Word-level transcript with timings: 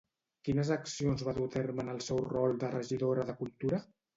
Quines 0.47 0.71
accions 0.75 1.25
va 1.27 1.35
dur 1.39 1.45
a 1.51 1.53
terme 1.57 1.85
en 1.87 1.93
el 1.93 2.01
seu 2.07 2.25
rol 2.33 2.59
de 2.65 2.73
regidora 2.73 3.31
de 3.33 3.37
Cultura? 3.45 3.83